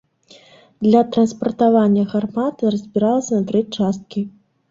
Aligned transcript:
Для 0.85 1.01
транспартавання 1.15 2.05
гармата 2.13 2.73
разбіралася 2.77 3.31
на 3.43 3.47
тры 3.51 3.61
часткі. 3.81 4.27